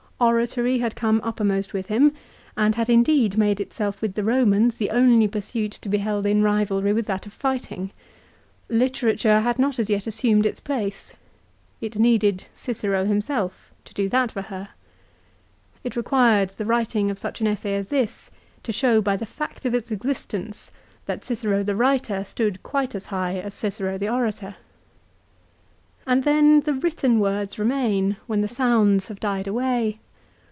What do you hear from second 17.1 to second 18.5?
such an essay as this